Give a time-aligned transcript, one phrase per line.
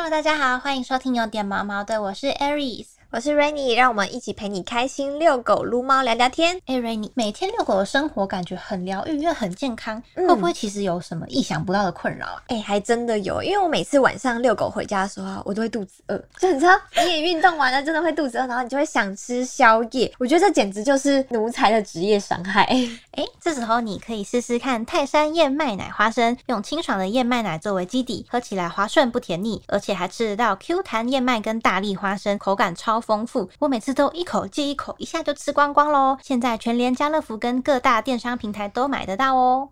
[0.00, 2.97] Hello，大家好，欢迎收听有点毛毛的，我是 Aries。
[3.10, 6.60] 我是 Rainy，让我们一起陪你开心遛狗、撸猫、聊聊天。
[6.66, 12.42] 哎，Rainy，每天遛狗的生活感觉很疗愈，又很健康，会不会其实有什么意想不到的困扰啊？
[12.48, 16.22] 哎，还真的有，因为我每次晚上遛狗回家的时候，我都会肚子饿。
[16.38, 20.12] 就你知道， 你也运动完了，真的会肚子饿，然后你就会想吃宵夜。
[20.18, 22.64] 我觉得这简直就是奴才的职业伤害。
[23.16, 33.48] 哎，这时候你可以试试看泰山燕麦奶花生，用清爽的燕麦奶作为基底，喝起来滑顺不甜腻，而且还吃得到 Q 弹燕麦跟大粒花生，口感超丰富。
[33.58, 36.18] 我每每次都一口接一口，一下就吃光光喽！
[36.20, 39.68] 现在全联、家乐福跟各大电商平台都买得到哦。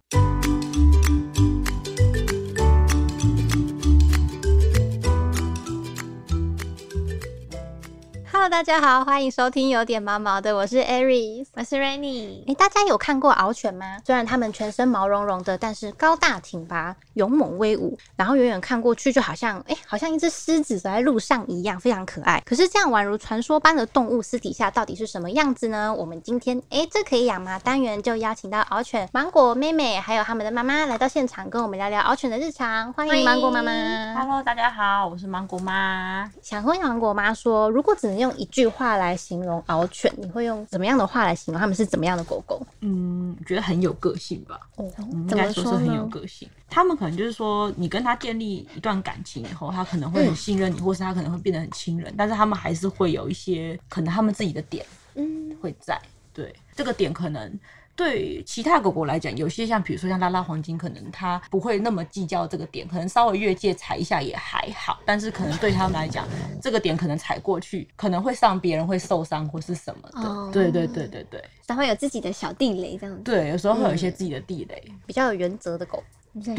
[8.31, 12.45] Hello，大家好，欢迎收听有点毛毛的，我是 Aries，我是 Rainy。
[12.47, 13.97] 哎，大家有看过獒犬吗？
[14.05, 22.43] 虽然它们全身毛茸茸的，但是高大挺拔、勇猛威武，然后远远看过去就好像哎，好像一只狮子走在路上一样，非常可爱。
[22.45, 25.95] 可是这样宛如传说般的动物，私底下到底是什么样子呢？
[25.95, 27.59] 我们今天哎，这可以养吗？
[27.61, 32.93] 单元就邀请到獒犬芒果妹妹，还有他们的妈妈来到现场，跟我们聊聊獒犬的日常。
[32.93, 33.73] 欢迎芒果妈妈。
[34.15, 36.31] Hello，大家好，我是芒果妈。
[36.43, 42.67] 想问芒果妈说，如果只能用用一句话来形容獒犬，你会用怎么样的话来形容他们是怎么样的狗狗？
[42.81, 44.61] 嗯，觉得很有个性吧。
[44.77, 46.49] 哦，应该说是很有个性。
[46.69, 52.13] 他们可能就是说，你跟他建立一段感情以后，他可能会很信任你，或是他可能会变得很亲人。
[52.17, 56.01] 但是他们还是会有一些可能他们自己的点，嗯，会在。
[56.33, 57.59] 对，这个点可能。
[57.97, 65.01] 对其他狗狗来讲，有些像比如说像拉拉黄金，可能它不会那么计较这个点，可能稍微越界踩一下也还好。
[65.07, 66.29] 但是可能对他们来讲，
[66.61, 70.53] 这个点可能踩过去，可能会上别人会受伤或是什么的。
[70.53, 73.23] 对对对对对，它会有自己的小地雷这样子。
[73.23, 76.03] 对，有时候会有一些自己的地雷，比较有原则的狗。
[76.45, 76.55] 对，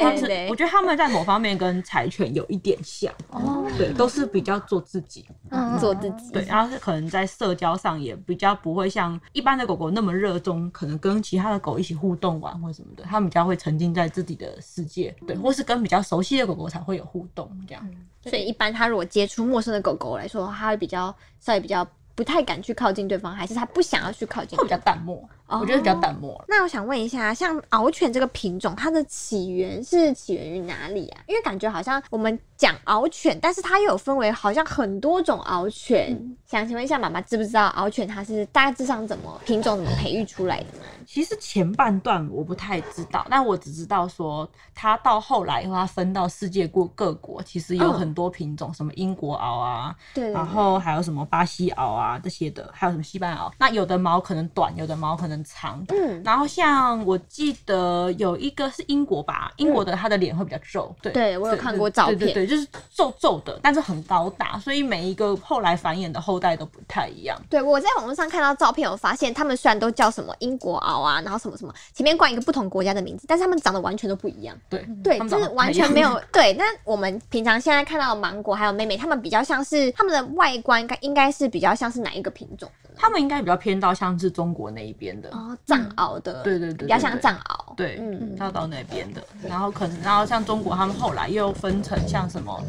[0.00, 17.84] 他是我觉得他们在某方面跟柴犬有一点像，哦，对，都是比较做自己，嗯，做自己，对，然后是可能在社交上也比较不会像一般的狗狗那么热衷，可能跟其他的狗一起互动玩或什么的，他们比较会沉浸在自己的世界，对，或是跟比较熟悉的狗狗才会有互动这样。
[18.22, 21.86] 所以一般他如果接触陌生的狗狗来说，他会比较稍微比较。
[22.14, 24.58] 不太敢去靠近对方，还是他不想要去靠近？
[24.58, 25.22] 会比较淡漠，
[25.56, 26.44] 我觉得比较淡漠。
[26.48, 31.22] 那我想问一下，像獒犬这个品种，它的起源是起源于哪里啊？
[31.26, 36.36] 因为感觉好像我们讲獒犬，但是它又有分为好像很多种獒犬。
[36.46, 40.84] 想请问一下妈妈，知不知道獒犬它是大致上怎么品种怎么培育出来的呢？
[41.06, 53.52] 其实前半段我不太知道，但我只知道说它到后来以后，它分到世界各各国，其实有很多品种，什么英国獒啊，对，然后还有什么巴西獒啊这些的，还有什么西班牙獒。
[53.58, 55.82] 那有的毛可能短，有的毛可能长。
[55.88, 67.36] 嗯，然后像我记得有一个是英国吧，英国的他的脸会比较皱，对，对我有看过照片，对对对，就是皱皱的，但是很高大，所以每一个后来繁衍的后代都不太一样。
[67.48, 70.98] 对，我在网络上看到照片，我发现他们虽然都叫什么英国獒。
[70.98, 74.54] 啊，然后什么什么，前面冠一个不同国家的名字，但是他们长得完全都不一样。
[74.68, 76.52] 对对，就是完全没有对。
[76.54, 82.87] 那我们平常现在看到的芒果还有妹妹，他们比较像是他们的外观，应该应该是比较像是哪一个品种的？
[82.98, 86.42] 他们应该比较偏到像是中国那一边的哦，藏獒的。
[86.42, 87.74] 对对对，比较像藏獒。
[87.76, 89.22] 对，嗯，要到那边的。
[89.42, 92.60] 然后可能，然后像中国，他们后来又分成像什么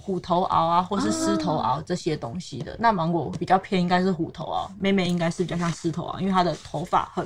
[0.00, 2.76] 虎头獒啊，或是狮头獒这些东西的。
[2.78, 7.24] 那芒果比较偏应该是虎头獒，妹妹应该是比较像狮头獒，因为它的头发很。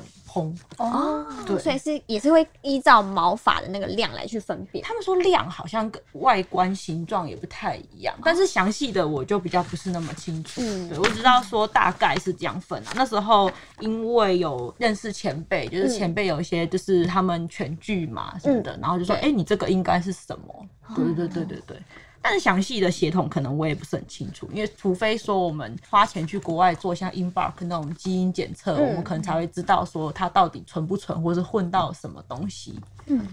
[0.77, 4.83] 哦，对，所以是也是会依照毛发的那个量来去分辨。
[4.83, 10.61] 他们说量好像跟外观形状也不太一样，但是详细的我就比较不是那么清楚。
[10.61, 12.93] 嗯，对我知道说大概是这样分啊。
[12.95, 20.67] 那时候因为有认识前辈，就是前辈有一些就是他们全剧嘛什么的，然后就说，哎，你这个应该是什么？
[20.95, 21.77] 对对对对对。
[22.23, 32.79] 但是详细的协同可能我也不是很清楚，因为除非说我们花钱去国外做像 Inbark 那种基因检测，我们可能才会知道说它到底纯不纯，或是混到什么东西。
[33.07, 33.27] 嗯，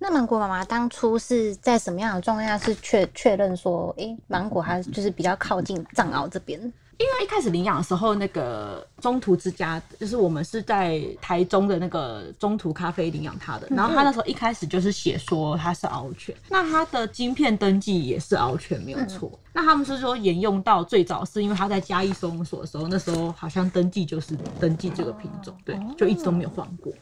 [0.00, 6.60] 那芒果妈妈当初是在什么样的状况下是确确认说，哎，芒果它就是比较靠近藏獒这边？
[6.98, 19.38] 因为一开始领养的时候，那个中途之家就是我们是在台中的那个中途咖啡领养它的，然后他那时候一开始就是写说它是獒犬，那它的晶片登记也是獒犬没有错。
[19.52, 26.92] 那他们是说沿用到最早是因为他在嘉义收容所的时候，那时候好像登记就是登记这个品种，对，就一直都没有换过。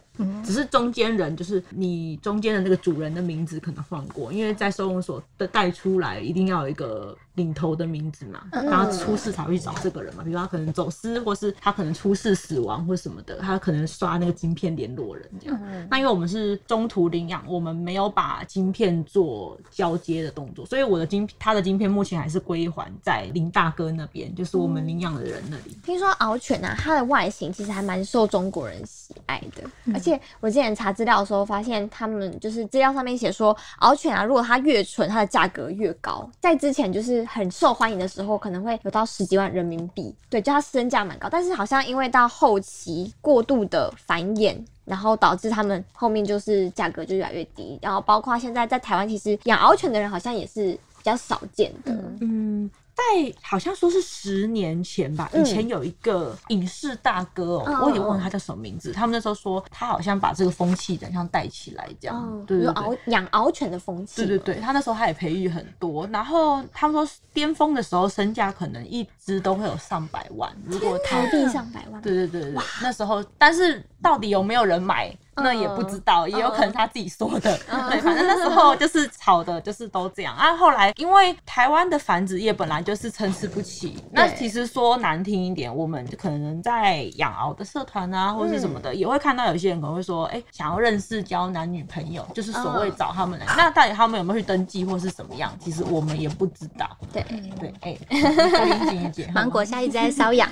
[0.44, 10.22] 只是中间人，就是你中间的那个主人的名字可能换过，因为在收容所的带出来一定要有一个领头的名字嘛，然后出事才会去找这个人嘛。
[10.24, 15.60] 比如他可能走私，或是他可能出事死亡或什么的，他可能刷那个晶片联络人这样。
[15.90, 25.76] 那因为我们是中途领养，我们没有把晶片做交接的动作，所以我的晶他的晶片目前还是归还在林大哥那边，就是我们领养的人那里。
[25.84, 30.05] 听说獒犬啊，它的外形其实还蛮受中国人喜爱的，而且。
[30.06, 36.30] 且我之前查资料的时候，发现他们就是资料上面写说，獒犬啊，如果它越纯，它的价格越高。
[36.40, 41.28] 在之前就是很受欢迎的时候，可能会有到十几万人民币，对，就它身价蛮高。
[41.28, 47.78] 但是好像因为到后期过度的繁衍，然后导致他们后面就是价格就越来越低。
[47.82, 52.70] 然后包括现在在台湾，其实养獒犬的人好像也是比较少见的，嗯。
[52.96, 58.90] 在好像说是十年前吧，以前有一个影视大哥哦，我也问他叫什么名字。
[58.93, 64.16] 他们那时候说他好像把这个风气好像带起来这样，对对对，养獒犬的风气。
[64.16, 72.00] 对对对，他那时候他也培育很多，然后他们说巅峰的时候身价可能一只都会有上百万，如果台币上百万。
[72.00, 75.14] 对对对对，那时候，但是到底有没有人买？
[75.36, 77.58] 那也不知道，也有可能他自己说的。
[77.90, 80.56] 对，反正那时候就是吵的，就是都这样啊。
[80.56, 93.46] 后来因为台湾的繁殖业本来就是参差不齐，那其实说难听一点，我们可能在养獒的社团啊，或者是什么的，也会看到有些人可能会说，哎，想要认识交男女朋友，就是所谓找他们来。
[93.56, 95.52] 那到底他们有没有去登记或是怎么样？
[95.60, 96.88] 其实我们也不知道。
[97.12, 97.22] 对
[97.60, 100.48] 对，哎，林静姐，芒果现在一直在瘙痒，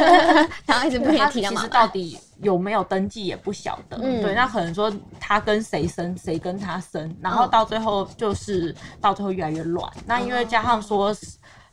[0.66, 2.18] 然后一直不停提到其实到底。
[2.42, 9.90] 有没有登记也不晓得，对，那可能说他跟谁生，谁跟他生，然后到最后就是到最后越来越乱。
[10.06, 11.14] 那因为加上说。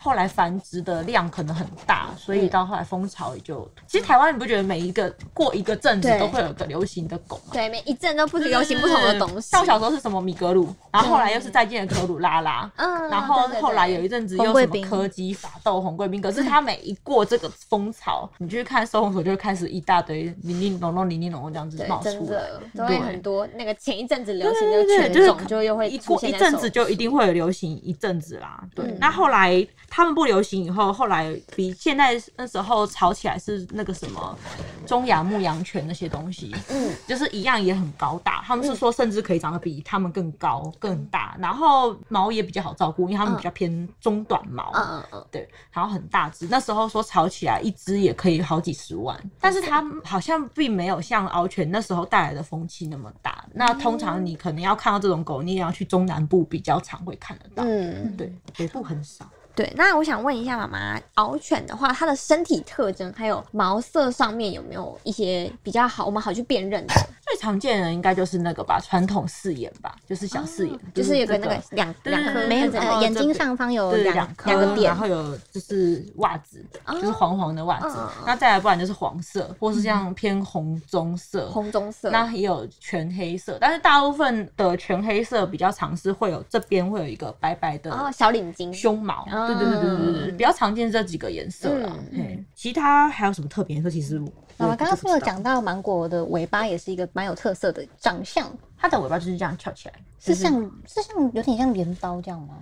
[0.02, 3.70] 后来繁殖的量可能很大，所以到后来蜂巢也就。
[3.86, 7.52] 其实台湾你不觉得每一个过一个阵子都会有个流行的狗吗？
[7.52, 9.50] 对，每一阵都不流行不同的东西。
[9.50, 16.22] 像我小时候是什么米格鲁，然后后来又是再见的科鲁拉拉，嗯，然后后来有一阵子又什么柯基、法斗、红贵宾。
[16.22, 22.42] 可是它每一过这个蜂巢，你去看收容所就会开始一大堆零零龙龙、零零龙龙这样子冒出来，
[22.74, 28.64] 都会很多那个前一阵子流行的犬种就又会一过一阵子就一定会有流行一阵子啦。
[28.74, 29.68] 对，那后来。
[29.90, 34.38] 他们不流行以后，后来比现在那时候吵起来是那个什么
[34.86, 38.42] 中亚牧羊犬那些东西，嗯，就是一样也很高大。
[38.46, 46.48] 他们是说甚至可以长得比他们更高更大，然后毛也比较好照顾，因为他们比较偏中短毛，嗯嗯嗯，对，然后很大只。
[46.50, 53.46] 那时候说吵起来一只也可以好几十万，但是它好像并没有像獒犬那时候带来的风气那么大。
[53.54, 59.26] 那通常你可能要看到这种狗，你也要去中南部比较常会看得到，嗯，对，北部很少。
[59.60, 66.94] 对，那我想问一下妈妈，獒犬的话，它的身体特征还有毛色上面有没有一些比较好，我们好去辨认的？
[67.30, 72.72] 最常见的应该就是那个吧，传统四眼吧，就是小四眼，就是有个那个两两颗，没有
[73.02, 74.16] 眼睛上方有两
[74.46, 78.00] 两个点，然后有就是袜子，就是黄黄的袜子。
[78.26, 82.10] 那再来不然就是黄色，或是像偏红棕色，红棕色。
[82.10, 89.24] 那也有全黑色，但是大部分的全黑色比较常是会有这边会有一个白白的小领巾、胸毛。
[89.30, 91.96] 对对对对对对，比较常见这几个颜色了。
[92.12, 93.90] 嗯，其他还有什么特别颜色？
[93.90, 94.20] 其实
[94.60, 98.46] 我刚刚是不是讲到芒果的尾巴也是一个蛮有特色的长相？
[98.78, 100.54] 它的尾巴就是这样翘起来，是像
[100.86, 102.56] 是像有点像镰刀这样吗？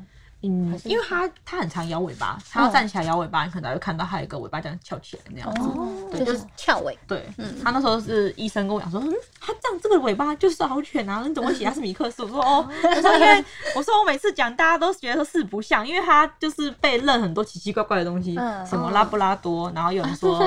[0.43, 5.67] 嗯，因为它它很常摇尾巴，它要站起来摇尾巴，你可能会看到它有一个尾巴这样翘起来那样子，
[6.11, 6.95] 对，就是翘尾。
[7.07, 12.21] 对，嗯，他那时候是医生跟我讲说，嗯，它这样这个尾巴就是好犬啊，你怎么会写它是米克斯？
[12.23, 13.45] 我说哦，我说因为
[13.75, 20.39] 我说我每次讲大家都觉得说是不像，因为它就是被认很多奇奇怪怪的东西，什么拉布拉多，然后有人说。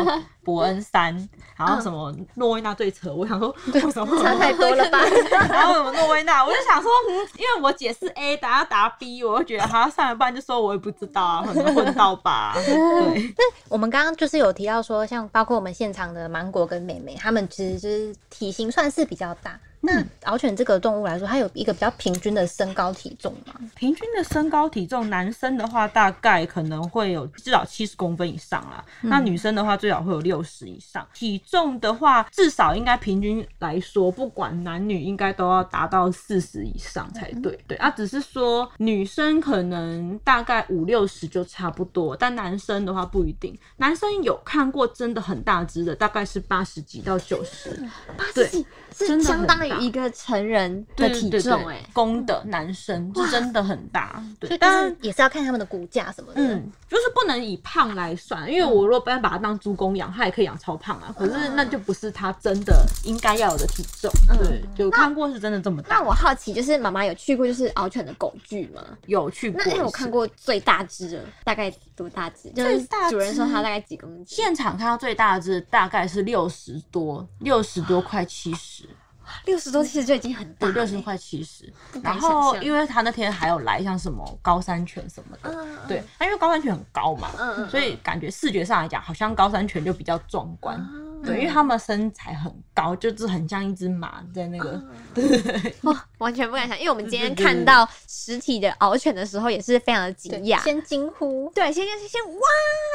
[0.43, 4.99] 伯恩山，然后什么诺威纳最扯，我想说为什么差太多了吧？
[5.51, 12.53] 然后什么诺威纳，我就想说，嗯，因为我解释 A，大家答 B，我就觉得他上了半就说我也不知道啊，可能混到吧。
[12.55, 19.59] 对，那我们刚刚就是有提到说，像包括我们现场的芒果跟美美，他们其实就是体型算是比较大。
[19.83, 23.55] 那獒犬这个动物来说，它有一个比较平均的身高体重吗？
[23.75, 28.85] 平均的身高体重，男生的话大概可能会有至少七十公分以上啦。
[29.01, 31.07] 那女生的话最少会有六十以上。
[31.15, 37.59] 体重的话，至少应该平均来说，不管男女，应该都要达到四十以上才对。
[37.67, 43.59] 对啊，只是说女生可能大概五六十就差不多，但男生的话不一定。
[43.79, 47.71] 男生有看过真的很大只的，大概是八十几到九十，
[48.17, 48.67] 八十几
[49.07, 49.71] 是相当于。
[49.81, 56.41] 一个成人的体重、对哎，公的男生是真的很大，对，所以就但是也是要看他们的骨架什么的。
[56.43, 61.15] 嗯，就是不能以胖来算，因为我如果不然把它当猪公养，它也可以养超胖啊。
[61.17, 64.11] 可是那就不是它真的应该要有的体重。
[64.37, 65.97] 对，就看过是真的这么大。
[65.97, 68.85] 那我好奇，就是妈妈有去过就是獒犬的狗剧吗？
[69.07, 72.51] 有去过那你有看过最大只的大概多大只？
[72.51, 74.37] 就是主人说它大概几公斤？
[74.37, 78.85] 现场看到最大只大概是六十多，六十多快七十，
[79.47, 80.69] 六十多，其实就已经很大。
[80.69, 81.73] 六十快七十。
[82.03, 87.31] 然后因为他那天还有来像什么高山犬什么的，嗯，对，那因为高山犬很高嘛，
[87.69, 90.77] 所以感觉视觉上来讲，好像高山犬就比较壮观。
[90.77, 90.91] 啊
[91.23, 94.83] 对，因为他们身材很高，就是很像一只马在那个，
[95.83, 100.59] 哇，完全不敢想，因为我们今天看到实体的獒犬的时候，也是非常的惊，讶。
[100.65, 102.41] 先惊呼，对，先先先哇，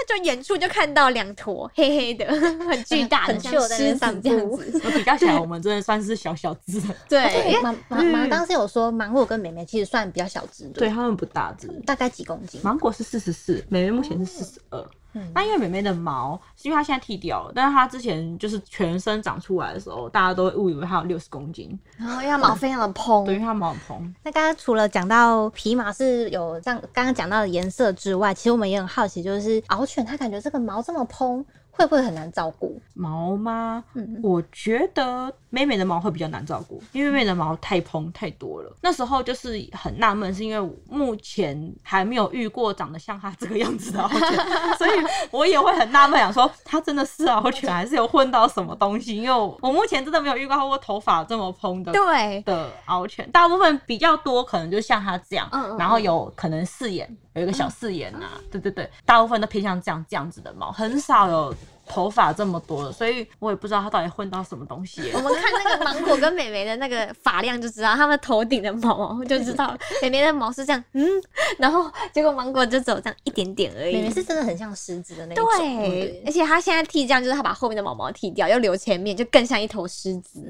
[0.10, 2.26] 就远处就看到两坨黑黑的、
[2.68, 4.80] 很巨大的，很像狮子这样步子。
[4.98, 6.96] 比较起来，我们真的算是小小只的。
[7.08, 12.60] 对，因为妈妈妈当时有说，芒果跟妹妹其实算比较小只的，对，，它们不大只，大概几公斤。
[12.64, 14.80] 芒果是四十四，妹妹目前是四十二。
[15.18, 24.16] 嗯那因为妹妹的毛是因为她现在剃掉了，但是她之前就是全身长出来的时候，大家都会误以为她有六十公斤，然后因为它毛非常的蓬，对，因为她毛很蓬。
[24.24, 32.80] 那刚刚除了讲到皮毛是有这样刚刚讲到的颜色之外，其实我们也很好奇，就是獒犬它感觉这个毛这么蓬，会不会很难照顾？
[32.94, 33.84] 毛吗？
[33.94, 38.76] 嗯我觉得妹妹的毛会比较难照顾，因为妹妹的毛太蓬太多了。
[38.82, 44.46] 那时候就是很纳闷，是因为目前还没有遇过长得像她这个样子的獒犬，
[44.78, 44.92] 所以
[45.32, 49.18] 我也会很纳闷，想说它真的是獒犬，还是有混到什么东西？
[49.18, 51.92] 因为我我目前真的没有遇到过头发这么蓬的。
[51.92, 61.54] 对，的獒犬，大部分比较多，可能就像它这样，嗯嗯然后有可能四眼，有一个小四眼呐、对对对，大部分都偏向这样这样子的毛，很少有
[61.86, 65.12] 头发这么多的，所以我也不知道它到底混到什么东西。
[65.14, 69.78] 我们看那个芒果跟美眉的那个发量就知道，它们头顶的毛就知道了。
[70.02, 71.06] 美眉的毛是这样，嗯，
[71.58, 73.96] 然后结果芒果就只有这样一点点而已。
[73.96, 80.50] 妹妹是真的很像狮子的那种，对，而且它现在剃这样，就是它把后面的毛毛剃掉，要留前面，就更像一头狮子。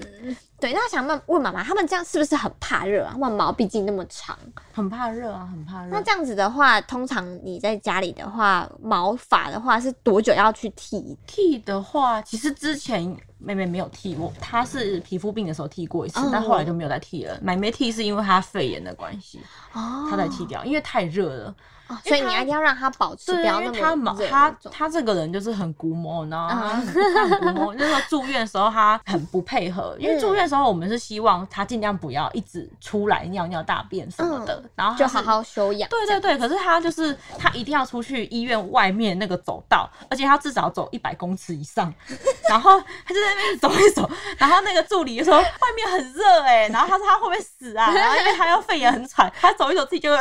[0.66, 3.12] 对，那想问问妈妈，他们这样是不是很怕热啊？
[3.12, 4.36] 他们毛毕竟那么长。
[4.74, 6.02] 很怕热啊，很怕热那。
[6.02, 11.16] 这样子的话，通常你在家里的话，毛发的话是多久要去剃？
[11.28, 17.38] 剃的话，其实之前妹妹没有剃过，她是皮肤病的时候剃过一次，哦但后来就没有再剃了。
[17.44, 19.40] 妹妹剃是因为她肺炎的关系，
[19.74, 21.56] 哦她才剃掉，因为太热了。
[21.88, 27.74] 哦所以你一定要让他保持不对，要那因为他毛么热他他这个人就是很古毛，然后他嗯很他很古毛。
[27.76, 35.90] 那时候住院的时候，他很不配合，因为住院的时候我们是希望他尽量不要一直出来尿尿大便什么的，然后就好好休养。
[35.90, 41.94] 对对对，可是他就是他一定要出去医院外面那个走道，而且他至少走一百公尺以上，
[42.50, 45.44] 然后他就在那边走一走，然后那个助理就说 外
[45.76, 47.92] 面很热哎、然后他说他会不会死啊？
[47.94, 50.12] 然后因为他要肺炎很喘，他走一走自己就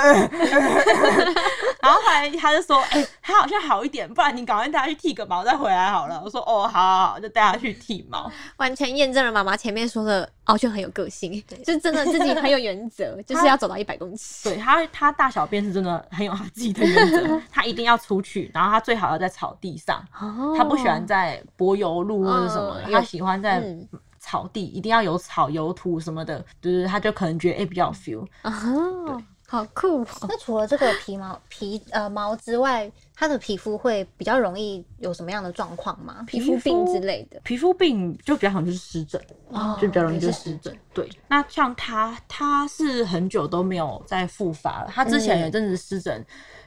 [1.80, 6.20] 然后后来他就说哎、他好像好一点，不然你赶快带他去剃个毛再回来好了。
[6.24, 8.30] 我说哦好好好，就带他去剃毛。
[8.58, 14.48] 完全验证了妈妈前面说的，獒犬很有个性，就真的自己很有原则， 就是要走到一百公尺。
[14.48, 28.26] 对他，他大小便是真的很有他自己的原则， 他一定要出去，然后他最好要在草地上，哦他不喜欢在柏油路或者什么他喜欢在嗯草地，一定要有草有土什么的，就是他就可能觉得哎、比较有 feel。
[28.42, 29.22] 哦，
[29.54, 30.26] 好酷哦！
[30.28, 36.24] 那除了这个皮毛皮呃毛之外，它的皮肤会比较容易有什么样的状况吗？
[36.26, 40.76] 皮肤病之类的，皮肤病就比较好像就是湿疹，哦就比较容易就湿疹。
[40.92, 44.90] 对，那像他，他是很久都没有再复发了。
[44.92, 46.24] 他之前有阵子湿疹，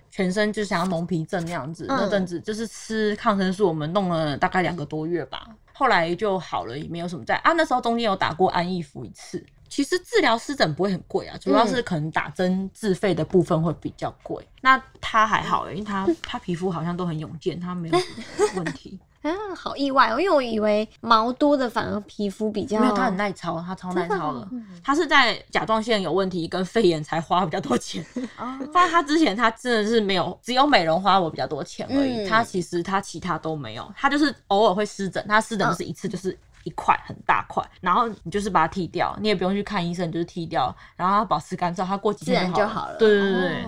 [0.10, 7.52] 全身就像蒙皮症那样子，嗯那阵子就是吃抗生素，我们弄了大概两个多月吧，后来就好了，也没有什么在啊。
[7.54, 9.46] 那时候中间有打过安逸服一次。
[9.70, 14.48] 其实治疗湿疹不会很贵啊，主要是可能打针自费的部分会比较贵。
[14.62, 17.98] 那他还好、欸，因为他他皮肤好像都很勇健，他没有
[18.56, 19.00] 问题。
[19.24, 20.20] 嗯，好意外哦！
[20.22, 24.48] 因为我以为毛多的反而皮肤比较没有，他很耐操，他超耐操的。
[24.84, 28.06] 他是在甲状腺有问题跟肺炎才花比较多钱，
[28.38, 32.26] 哦不然他之前他真的是没有，只有美容花我比较多钱而已。
[32.26, 36.38] 嗯他其实他其他都没有，他就是偶尔会湿疹，他湿疹就是一次就是。
[36.64, 43.66] 一块很大块，然后你就是把它剃掉，你也不用去看医生，你就是剃掉，然后它保持干燥，它过几天就好了对对对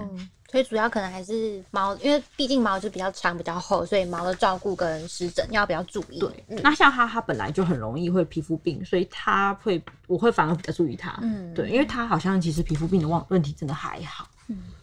[0.52, 6.18] 所以主要可能还是毛，因为毕竟毛就比较长、比较厚，所以毛的照顾跟湿疹要比较注意。
[6.18, 11.16] 对，那像它，它本来就很容易会皮肤病，所以它会，我会反而比较注意它。
[11.22, 14.28] 嗯对，因为它好像其实皮肤病的问问题真的还好。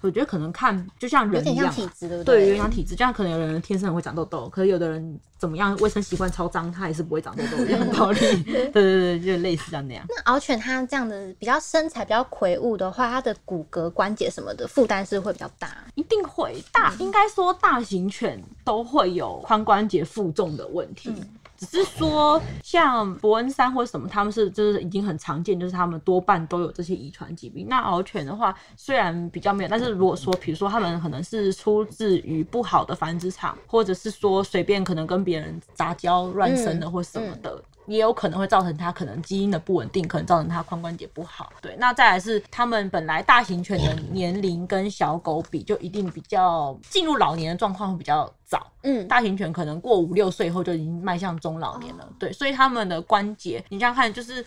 [0.00, 2.46] 我觉得可能看就像人一样嘛，点像体质，对不对，有对？
[2.52, 8.20] 点像体质，就像可能有人天生会长痘痘，可是有的人怎么样，卫生习惯超脏，他也是不会长痘痘，一样的道理。
[8.44, 10.04] 对对对，就类似像那样。
[10.08, 15.76] 那獒犬它这样的比较身材比较魁梧的话，它的骨骼、关节什么的负担是会比较大。
[15.96, 21.12] 一定会大，应该说大型犬都会有髋关节负重的问题。
[21.56, 27.66] 只是说，像伯恩山或什么，他们是就是已经很常见，就是他们多半都有这些遗传疾病。
[27.68, 37.62] 那獒犬的话，虽然比较没有，但是如果说，比如说他们可能是出自于不好的繁殖场，或者是说随便可能跟别人杂交乱生的或什么的。
[37.86, 41.52] 也有可能会造成它可能基因的不稳定，可能造成它髋关节不好。
[41.60, 48.66] 对，那再来是他们本来大型犬的年龄跟小狗比，就一定比较进入老年的状况会比较早。
[48.82, 52.08] 嗯，大型犬可能过五六岁以后就已经迈向中老年了。
[52.18, 54.44] 对，所以他们的关节，你这样看就是。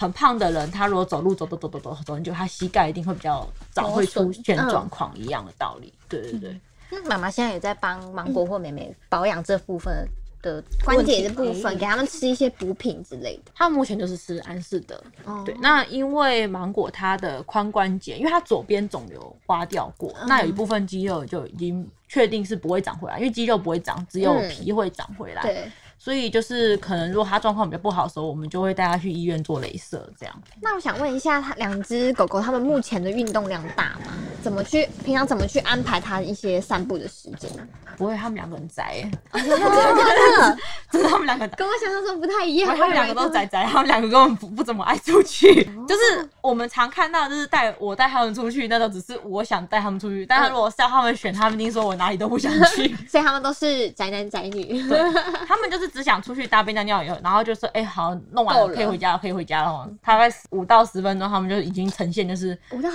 [0.00, 5.92] 很胖的人，他如果走路走走走走走走很久，他膝盖一定会比较早会出现状况，一样的道理。
[6.08, 10.08] 对对对，那妈妈现在也在帮芒果或妹妹保养这部分
[10.42, 13.52] 的关节的部分，给他们吃一些补品之类的。
[13.54, 15.02] 他目前就是吃安氏的。
[15.24, 25.42] 哦对，那因为芒果它的髋关节，因为它左边肿瘤挖掉过，那有一部分肌肉就已经确定是不会长回来，因为肌肉不会长，只有嗯皮会长回来。
[25.42, 30.34] 对，所以就是可能如果它状况比较不好的时候，我们就会带它去医院做镭射，这样。
[30.62, 34.12] 那我想问一下，它两只狗狗它们目前的运动量大吗？
[34.42, 37.50] 怎么去平常怎么去安排它一些散步的时间？
[37.96, 39.56] 不会，他们两个很宅耶， 真的
[40.92, 41.48] 真的，他们两个。
[41.48, 42.76] 跟我想象中不太一样。
[42.76, 45.68] 他们两个都是宅宅，他们两个根本不不怎么爱出去。
[45.76, 50.24] 哦就是我们常看到，就是带我带他们出去，那都只是我想带他们出去。
[50.24, 52.94] 但是如果是要他们选，他们一定说我哪里都不想去。
[53.10, 54.80] 所以他们都是宅男宅女。
[55.48, 62.88] 他们就是只想出去大便尿尿以后，然后就说：“哎、好，弄完了了可以回家了，可以回家了。”哦大概五到十分钟，他们就已经呈现就是五到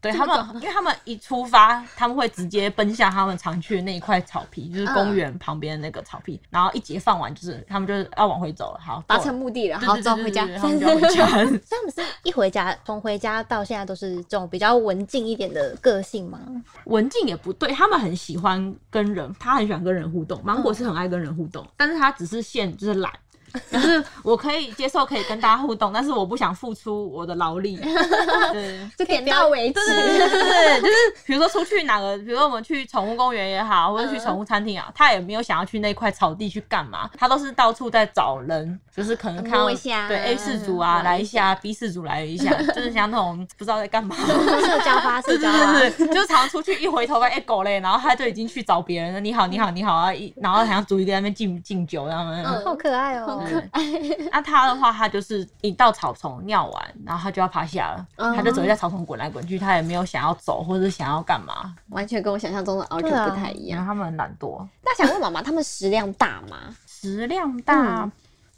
[0.00, 6.40] 对他们，因为他们一出发，他们会直接奔向他们常去的那一块草皮，就是公园旁边的那个草皮。
[6.48, 8.80] 然后一节放完，就是他们就是要往回走了。
[8.80, 10.46] 好，达成目的了，好走回家。
[10.58, 11.26] 他们就要回家。
[11.28, 11.60] 他们
[11.94, 16.40] 是一回家，从回家到现在都是这种比较文静一点的个性吗？
[16.84, 20.40] 文静也不对，他们很喜欢跟人，他很喜欢跟人互动。
[20.42, 23.12] 芒果是很爱跟人互动，但是他只是现就是懒。
[23.70, 27.76] 就是我可以接受可以跟大家互动，但是我不想付出我的劳力。
[28.52, 29.80] 对，就点到为止。
[29.86, 30.94] 对对对，就是
[31.26, 44.16] 比如说出去哪个，比如说我们去宠物公园也好，或者去宠物餐厅啊，他也没有想要去那块草地去干嘛，他都是到处在找人，就是可能看一下对 A 四组啊来一下，B 四组来一下，就是像那种不知道在干嘛。
[44.16, 45.72] 社交花，社交花。
[45.78, 49.20] 对， 就是常出去一回头发，哎、狗嘞，然后他就已经去找别人了。
[49.20, 50.12] 你好，你好，你好啊！
[50.12, 53.39] 一然后好像煮一个在那边敬敬酒，然后、嗯好可爱哦、
[54.32, 61.74] 那他的话，他就是一到草丛尿完，然后他就要趴下了，嗯他就只会在草丛滚来滚去，他也没有想要走或者是想要干嘛。
[61.90, 63.78] 完全跟我想象中的獒对啊犬不太一样。
[63.78, 66.56] 然后他们很懒惰，那想问妈妈，他们食量大吗？
[66.86, 68.12] 食量大，嗯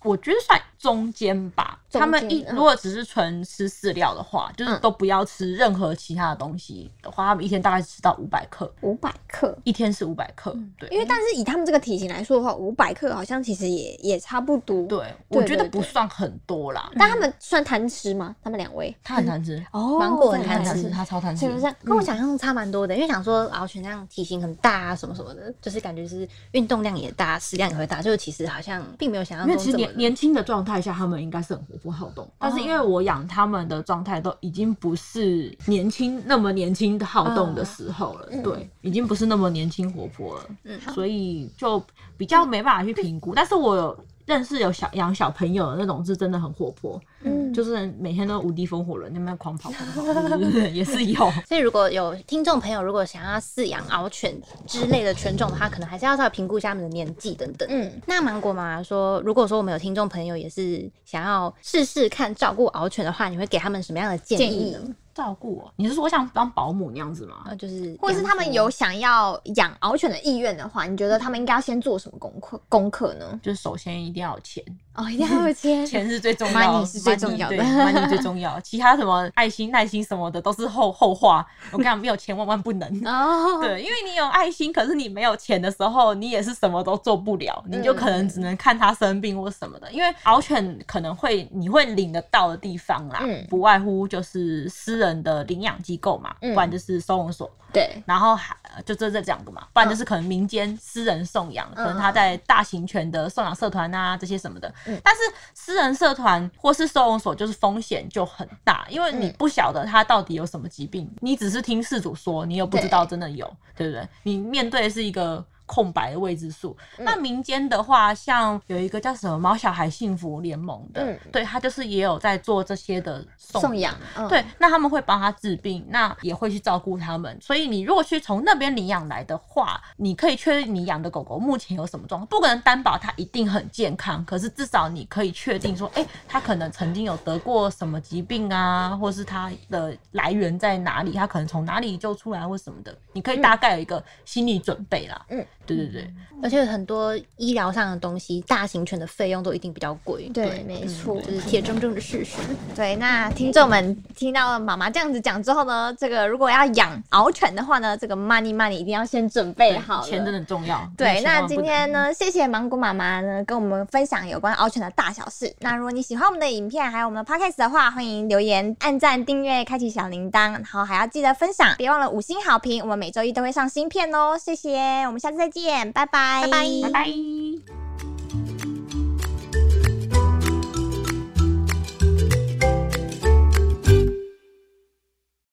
[0.05, 1.79] 我觉得算中间吧。
[1.93, 9.55] 他们一嗯如果只是纯吃饲料的话，就是嗯都不要吃任何其他的东西的话，他们一天大概吃到五百克，五百克。
[9.65, 10.57] 一天是五百克。
[10.79, 16.91] 对，因为但是以他们这个体型来说的话，五百克好像其实也也差不多。，对，我觉得不算很多啦。
[16.97, 18.35] 但他们算贪吃吗？
[18.43, 18.97] 他们两位？
[19.05, 21.47] 他很贪吃，哦芒果很贪吃他超贪吃？
[21.85, 40.79] 跟我想象中差蛮多的，因为想说獒犬那样体型很大啊，什么什么的，就是感觉是运动量也大，食量也会大，就是其实好像并没有想象中这么年年轻的状态下，他们应该是很活泼好动，但是因为我养他们的状态都已经不是年轻那么年轻的好动的时候了，对，已经不是那么年轻活泼了，嗯。
[40.93, 41.83] 所以就
[42.17, 43.35] 比较没办法去评估。
[43.35, 51.31] 但是我有认识有小养小朋友的那种是真的很活泼，嗯，就是每天都无敌风火轮，那边狂跑狂跑，对对对也是有。
[51.49, 54.35] 所以如果有听众朋友如果想要饲养獒犬
[54.67, 57.69] 之类的犬种的话，可能还是要稍微评估一下他们的年纪等等。
[57.71, 64.79] 嗯，那芒果妈妈说，如果说我们有听众朋友也是想要试试看照顾獒犬的话，你会给他们什么样的建议呢？
[65.15, 67.43] 照顾我，你是说像当保姆那样子吗？
[67.47, 72.61] 呃，就是或者是他们有想要养獒犬的意愿的话，你觉得他们应该要先做什么功课？
[72.69, 73.39] 功课呢？
[73.43, 75.85] 就是首先一定要有钱，哦，一定要有钱。
[75.87, 81.47] 钱是最重要 Money 是最重要的对，money 最重要， 其他什么爱心、耐心什么的都是后后话。
[81.71, 82.89] 我跟你讲，没有钱万万不能。
[83.05, 89.91] 哦，对，因为你有爱心，可是你没有钱的时候，你也是什么都做不了，你就可能只能看它生病或什么的。
[89.93, 104.73] 因为獒犬可能会你会领得到的地方啦，嗯不外乎就是私人的领养机构嘛，嗯不然就是收容所，对，然后还就这这两个嘛，不然就是可能民间私人送养，可能他在大型犬的送养社团啊这些什么的。
[105.03, 105.21] 但是
[105.55, 114.09] 私人社团或是收容所，就是风险就很大，因为你不晓得他到底有什么疾病，你只是听事主说，你又不知道真的有，对不对？
[114.23, 115.45] 你面对的是一个。
[115.73, 116.77] 空白的未知数。
[116.99, 123.95] 那民间的话，像有一个叫什么“毛小孩幸福联盟”的，对他就是也有在做这些的送养。
[124.29, 127.35] 对，那他们会帮他治病，那也会去照顾他们。
[127.41, 145.25] 所以你如果去从那边领养来的话，你可以确认你养的狗狗目前有什么状况，不可能担保它一定很健康，可是至少你可以确定说，哎，它可能曾经有得过什么疾病啊，或是它的来源在哪里，它可能从哪里救出来或什么的，你可以大概有一个心理准备啦。
[145.31, 145.43] 嗯。
[145.65, 146.11] 对对对，
[146.43, 150.29] 而且很多医疗上的东西，大型犬的费用都一定比较贵。
[150.35, 152.37] 对，没错，这是铁铮铮的事实。
[152.75, 160.87] 对，那听众们听到了妈妈这样子讲之后呢，这个如果要养獒犬的话呢，这个 money money 一定要先准备好，钱真的很重要。
[160.97, 165.55] 对，那今天呢，谢谢芒果妈妈呢跟我们分享有关獒犬的大小事。
[165.61, 172.83] 那如果你喜欢我们的影片，还有我们的 podcast 的话，欢迎留言、按赞、订阅、开启小铃铛，然后还要记得分享，别忘了五星好评。
[172.83, 175.52] 我们每周一都会上新片哦，谢谢，我们下次再见。
[175.53, 177.82] 见，拜拜，拜拜，拜拜。